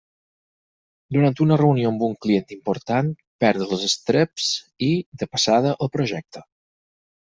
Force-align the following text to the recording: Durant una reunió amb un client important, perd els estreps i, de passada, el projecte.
Durant 1.17 1.37
una 1.45 1.57
reunió 1.61 1.91
amb 1.91 2.07
un 2.07 2.17
client 2.27 2.55
important, 2.57 3.13
perd 3.45 3.69
els 3.69 3.87
estreps 3.93 4.51
i, 4.91 4.93
de 5.23 5.33
passada, 5.35 5.79
el 5.89 5.97
projecte. 6.01 6.49